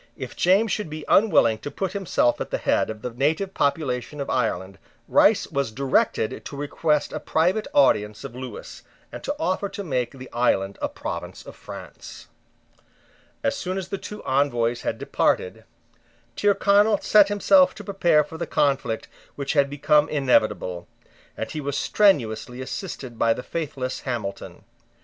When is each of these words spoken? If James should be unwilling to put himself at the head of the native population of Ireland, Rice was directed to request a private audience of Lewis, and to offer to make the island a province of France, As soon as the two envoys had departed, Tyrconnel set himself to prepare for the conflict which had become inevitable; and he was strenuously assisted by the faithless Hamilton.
If 0.17 0.35
James 0.35 0.71
should 0.71 0.89
be 0.89 1.05
unwilling 1.07 1.59
to 1.59 1.69
put 1.69 1.91
himself 1.91 2.41
at 2.41 2.49
the 2.49 2.57
head 2.57 2.89
of 2.89 3.03
the 3.03 3.11
native 3.11 3.53
population 3.53 4.19
of 4.19 4.31
Ireland, 4.31 4.79
Rice 5.07 5.45
was 5.51 5.71
directed 5.71 6.43
to 6.43 6.57
request 6.57 7.13
a 7.13 7.19
private 7.19 7.67
audience 7.71 8.23
of 8.23 8.35
Lewis, 8.35 8.81
and 9.11 9.23
to 9.23 9.35
offer 9.37 9.69
to 9.69 9.83
make 9.83 10.13
the 10.13 10.27
island 10.33 10.79
a 10.81 10.89
province 10.89 11.45
of 11.45 11.55
France, 11.55 12.29
As 13.43 13.55
soon 13.55 13.77
as 13.77 13.89
the 13.89 13.99
two 13.99 14.23
envoys 14.23 14.81
had 14.81 14.97
departed, 14.97 15.65
Tyrconnel 16.35 16.97
set 17.01 17.27
himself 17.27 17.75
to 17.75 17.83
prepare 17.83 18.23
for 18.23 18.39
the 18.39 18.47
conflict 18.47 19.07
which 19.35 19.53
had 19.53 19.69
become 19.69 20.09
inevitable; 20.09 20.87
and 21.37 21.51
he 21.51 21.61
was 21.61 21.77
strenuously 21.77 22.59
assisted 22.59 23.19
by 23.19 23.35
the 23.35 23.43
faithless 23.43 23.99
Hamilton. 23.99 24.63